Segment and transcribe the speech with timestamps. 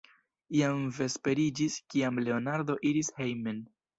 [0.59, 3.63] Jam vesperiĝis, kiam Leonardo iris hejmen.